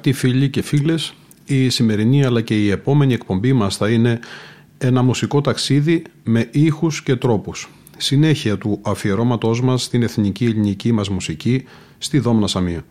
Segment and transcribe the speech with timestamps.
[0.00, 1.14] Αγαπητοί φίλοι και φίλες,
[1.44, 4.18] η σημερινή αλλά και η επόμενη εκπομπή μας θα είναι
[4.78, 7.70] ένα μουσικό ταξίδι με ήχους και τρόπους.
[7.96, 11.64] Συνέχεια του αφιερώματός μας στην εθνική ελληνική μας μουσική
[11.98, 12.84] στη Δόμνα Σαμία.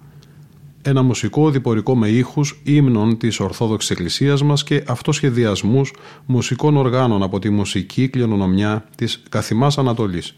[0.81, 5.93] Ένα μουσικό διπορικό με ήχους ύμνων της Ορθόδοξης Εκκλησίας μας και αυτοσχεδιασμούς
[6.25, 10.35] μουσικών οργάνων από τη μουσική κληρονομιά της Καθημάς Ανατολής.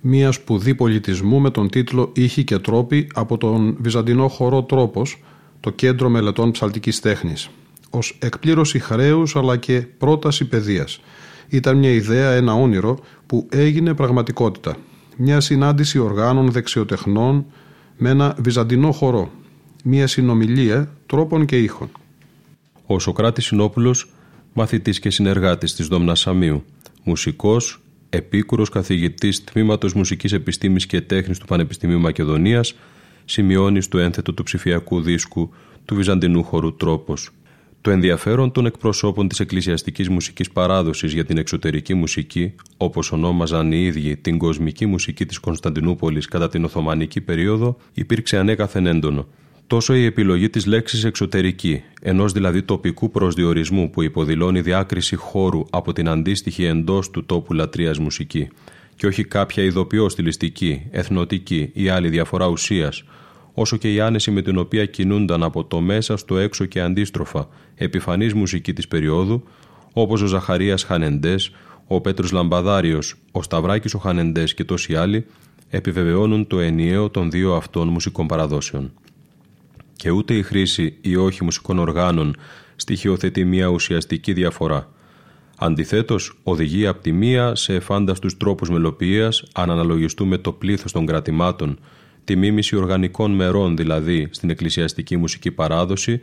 [0.00, 5.22] Μία σπουδή πολιτισμού με τον τίτλο «Ήχοι και τρόποι» από τον Βυζαντινό χορό Τρόπος,
[5.60, 7.48] το Κέντρο Μελετών Ψαλτικής Τέχνης,
[7.90, 11.00] ως εκπλήρωση χρέους αλλά και πρόταση παιδείας.
[11.48, 14.76] Ήταν μια ιδέα, ένα όνειρο που έγινε πραγματικότητα.
[15.16, 17.46] Μια συνάντηση οργάνων δεξιοτεχνών
[17.96, 19.30] με ένα βυζαντινό χορό.
[19.84, 21.90] Μια συνομιλία τρόπων και ήχων.
[22.86, 24.10] Ο Σοκράτης Συνόπουλος,
[24.52, 26.64] μαθητής και συνεργάτης της Δόμνα Σαμίου,
[27.04, 32.74] μουσικός, επίκουρος καθηγητής Τμήματος Μουσικής Επιστήμης και Τέχνης του Πανεπιστημίου Μακεδονίας,
[33.30, 35.50] σημειώνεις στο ένθετο του ψηφιακού δίσκου
[35.84, 37.30] του Βυζαντινού χορού Τρόπος.
[37.80, 43.84] Το ενδιαφέρον των εκπροσώπων της εκκλησιαστικής μουσικής παράδοσης για την εξωτερική μουσική, όπως ονόμαζαν οι
[43.84, 49.26] ίδιοι την κοσμική μουσική της Κωνσταντινούπολης κατά την Οθωμανική περίοδο, υπήρξε ανέκαθεν έντονο.
[49.66, 55.92] Τόσο η επιλογή της λέξης εξωτερική, ενός δηλαδή τοπικού προσδιορισμού που υποδηλώνει διάκριση χώρου από
[55.92, 58.48] την αντίστοιχη εντός του τόπου λατρείας μουσική,
[58.98, 63.04] και όχι κάποια ειδοποιώ στιλιστική, εθνοτική ή άλλη διαφορά ουσίας,
[63.54, 67.48] όσο και η άνεση με την οποία κινούνταν από το μέσα στο έξω και αντίστροφα
[67.74, 69.42] επιφανής μουσική της περίοδου,
[69.92, 71.50] όπως ο Ζαχαρίας Χανεντές,
[71.86, 75.26] ο Πέτρος Λαμπαδάριος, ο Σταυράκης ο Χανεντές και τόσοι άλλοι,
[75.68, 78.92] επιβεβαιώνουν το ενιαίο των δύο αυτών μουσικών παραδόσεων.
[79.96, 82.36] Και ούτε η χρήση ή όχι μουσικών οργάνων
[82.76, 84.92] στοιχειοθετεί μια ουσιαστική διαφορά.
[85.60, 91.78] Αντιθέτως, οδηγεί από τη μία σε εφάνταστους τρόπους μελοποιίας αν αναλογιστούμε το πλήθος των κρατημάτων
[92.24, 96.20] τη μίμηση οργανικών μερών δηλαδή στην εκκλησιαστική μουσική παράδοση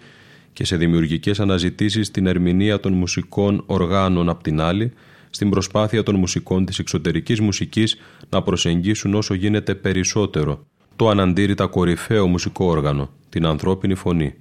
[0.53, 4.93] και σε δημιουργικές αναζητήσεις στην ερμηνεία των μουσικών οργάνων απ' την άλλη,
[5.29, 7.97] στην προσπάθεια των μουσικών της εξωτερικής μουσικής
[8.29, 10.65] να προσεγγίσουν όσο γίνεται περισσότερο
[10.95, 14.33] το αναντήρητα κορυφαίο μουσικό όργανο, την ανθρώπινη φωνή,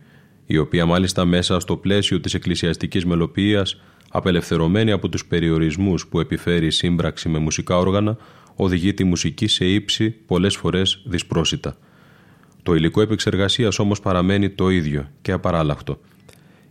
[0.47, 3.81] η οποία μάλιστα μέσα στο πλαίσιο της εκκλησιαστικής μελοποιίας,
[4.17, 8.17] απελευθερωμένη από τους περιορισμούς που επιφέρει η σύμπραξη με μουσικά όργανα,
[8.57, 11.77] οδηγεί τη μουσική σε ύψη πολλές φορές δυσπρόσιτα.
[12.63, 16.01] Το υλικό επεξεργασίας όμως παραμένει το ίδιο και απαράλλαχτο.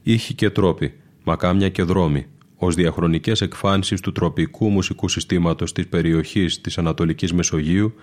[0.03, 0.93] Ήχοι και τρόποι,
[1.23, 7.93] μακάμια και δρόμοι, ως διαχρονικές εκφάνσεις του τροπικού μουσικού συστήματος της περιοχής της Ανατολικής Μεσογείου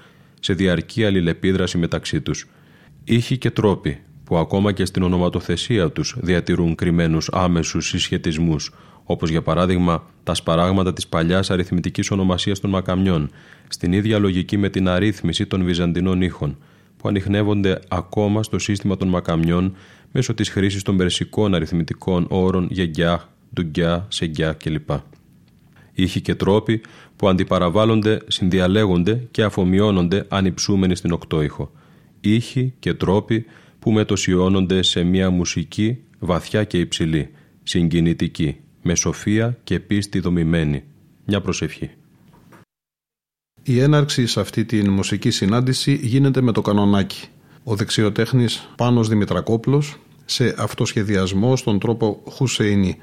[0.41, 2.49] σε διαρκή αλληλεπίδραση μεταξύ τους.
[3.05, 8.73] Ήχοι και τρόποι, που ακόμα και στην ονοματοθεσία τους διατηρούν κρυμμένους άμεσους συσχετισμούς,
[9.11, 13.31] όπως για παράδειγμα τα σπαράγματα της παλιάς αριθμητικής ονομασίας των μακαμιών,
[13.69, 16.59] στην ίδια λογική με την αρρύθμιση των βυζαντινών ήχων,
[16.97, 19.77] που ανοιχνεύονται ακόμα στο σύστημα των μακαμιών
[20.13, 24.91] μέσω της χρήσης των περσικών αριθμητικών όρων γεγιά, ντουγκιά, σεγιά κλπ.
[25.93, 26.81] Ήχοι και τρόποι
[27.17, 31.73] που αντιπαραβάλλονται, συνδιαλέγονται και αφομοιώνονται ανυψούμενοι στην οκτώηχο.
[32.21, 33.45] Ήχοι και τρόποι
[33.79, 37.31] που μετοσιώνονται σε μια μουσική βαθιά και υψηλή,
[37.63, 40.85] συγκινητική, με σοφία και πίστη δομημένη.
[41.25, 41.91] Μια προσευχή.
[43.63, 47.29] Η έναρξη σε αυτή τη μουσική συνάντηση γίνεται με το κανονάκι.
[47.65, 52.97] Ο δεξιοτέχνης Πάνος Δημητρακόπλος σε αυτοσχεδιασμό στον τρόπο Χουσεϊνή.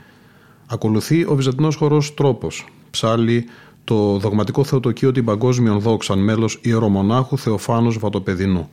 [0.68, 2.66] Ακολουθεί ο βυζαντινός χορός Τρόπος.
[2.90, 3.46] Ψάλλει
[3.84, 8.69] το δογματικό θεοτοκείο την παγκόσμιον δόξαν μέλος ιερομονάχου Θεοφάνους Βατοπεδινού.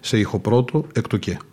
[0.00, 1.30] Σε ήχο πρώτο εκτοκέ.
[1.30, 1.47] Τον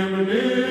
[0.00, 0.69] Eminem.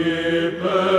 [0.00, 0.89] Liebe.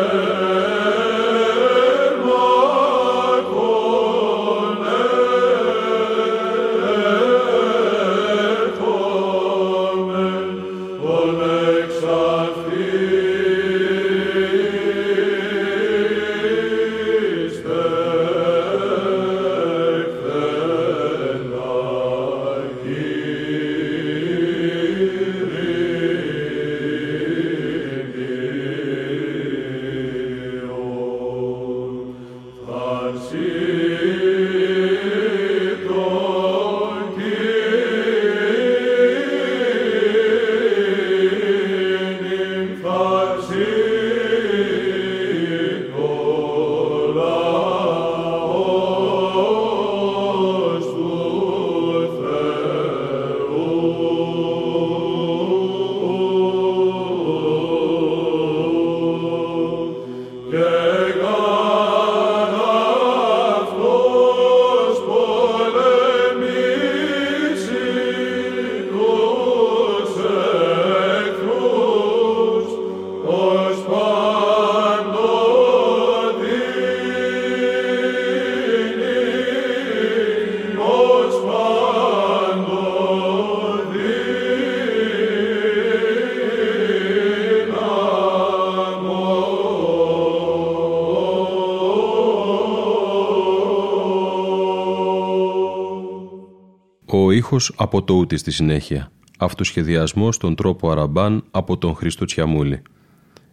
[97.62, 99.12] Ήχος από το ούτι στη συνέχεια.
[99.40, 102.82] Αυτοσχεδιασμός στον τρόπο Αραμπάν από τον Χρήστο Τσιαμούλη.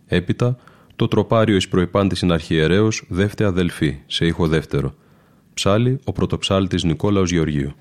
[0.06, 0.56] Έπειτα,
[0.96, 4.94] το τροπάριο εις προϋπάντησιν αρχιερέως δεύτερη αδελφή, σε ήχο δεύτερο.
[5.54, 7.72] Ψάλι, ο πρωτοψάλτης Νικόλαος Γεωργίου.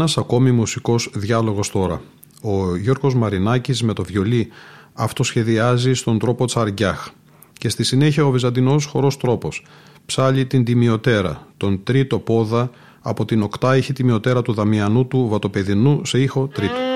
[0.00, 2.02] Ένας ακόμη μουσικός διάλογος τώρα.
[2.42, 4.48] Ο Γιώργος Μαρινάκης με το βιολί
[4.92, 7.08] αυτοσχεδιάζει στον τρόπο Τσαργκιάχ
[7.52, 9.64] και στη συνέχεια ο Βυζαντινός χορός τρόπος
[10.06, 12.70] ψάλει την τιμιωτέρα, τον τρίτο πόδα
[13.00, 16.89] από την οκτάηχη τιμιωτέρα του Δαμιανού του Βατοπεδινού σε ήχο τρίτο.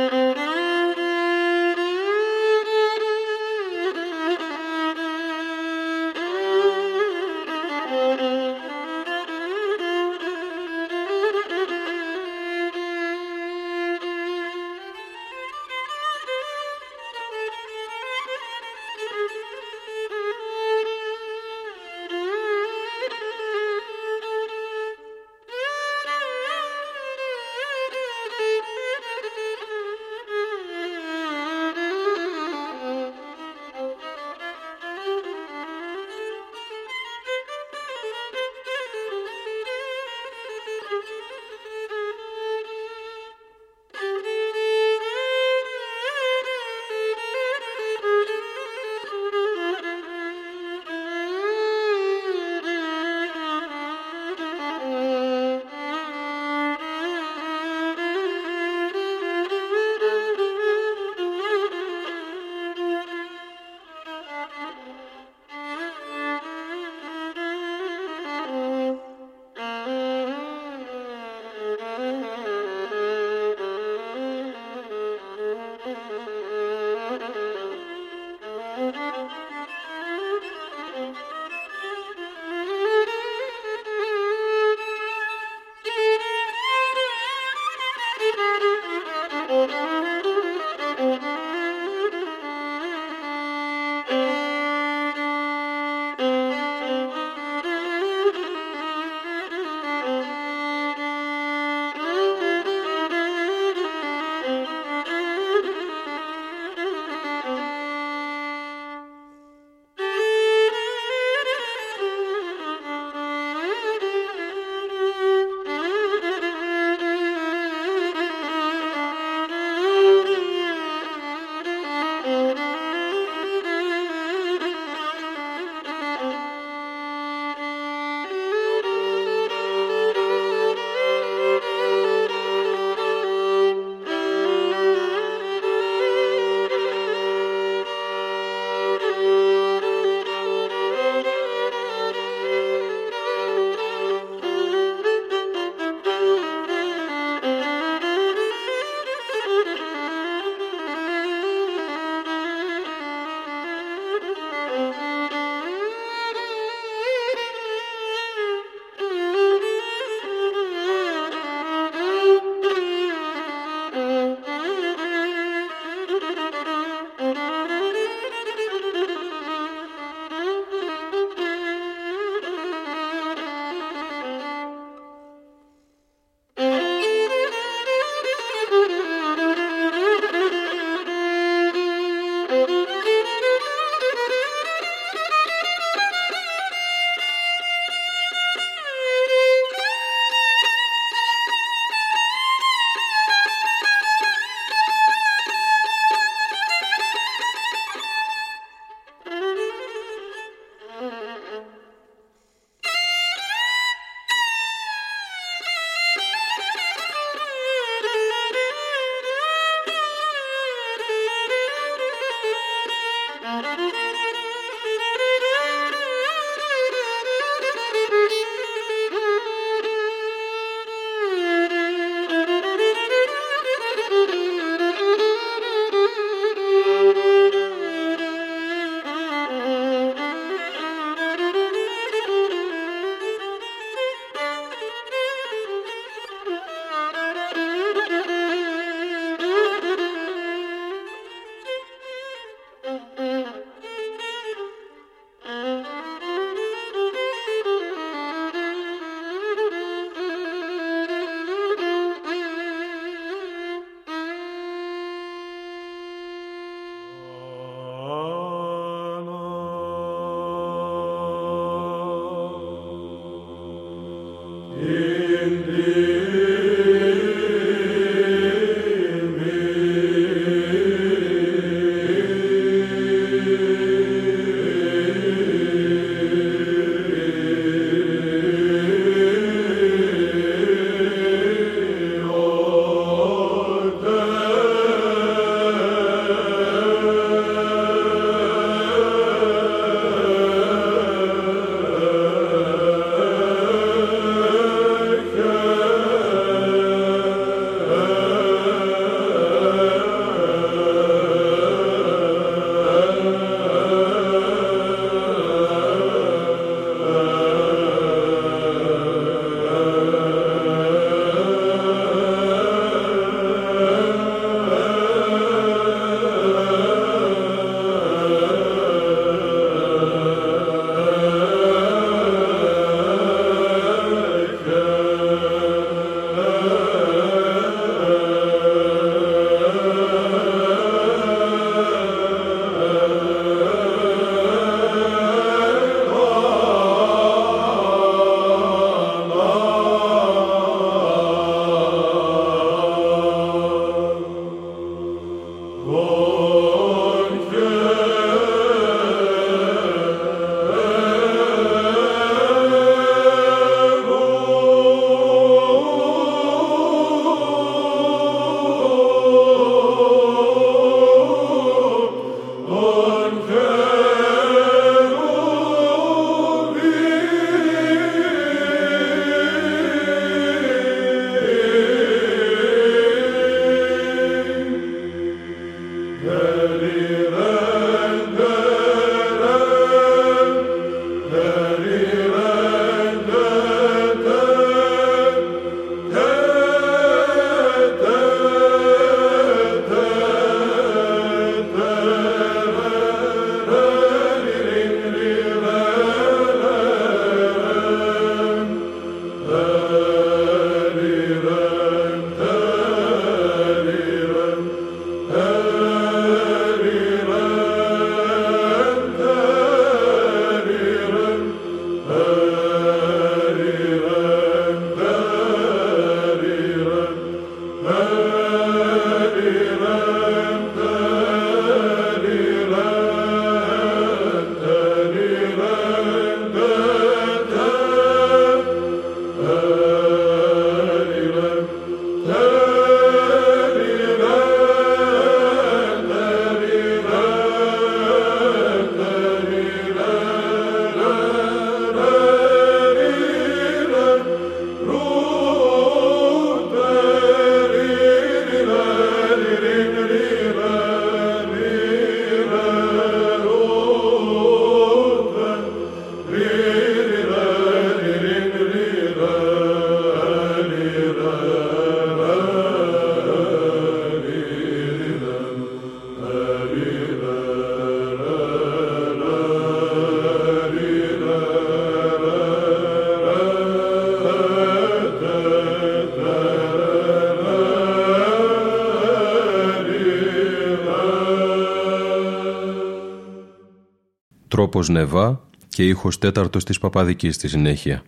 [484.55, 488.03] Τρόπος Νεβά και ήχος τέταρτος της Παπαδικής στη συνέχεια.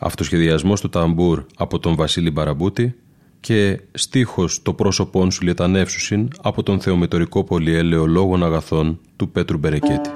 [0.00, 2.94] Αυτοσχεδιασμός του ταμπούρ από τον Βασίλη Μπαραμπούτη
[3.40, 10.10] και στίχος «Το πρόσωπόν σου λιετανεύσουσιν» από τον θεομετωρικό πολυέλαιο λόγων αγαθών του Πέτρου Μπερεκέτη.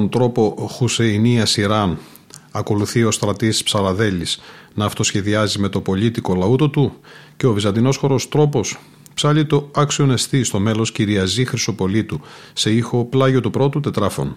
[0.00, 1.98] Στον τρόπο Χουσεϊνία Ιράν
[2.50, 4.40] ακολουθεί ο στρατής Ψαραδέλης
[4.74, 6.92] να αυτοσχεδιάζει με το πολίτικο λαούτο του
[7.36, 8.78] και ο βυζαντινός χορός τρόπος
[9.14, 12.20] ψάλει το άξιον εστί στο μέλος Κυριαζή Χρυσοπολίτου
[12.52, 14.36] σε ήχο πλάγιο του πρώτου τετράφων.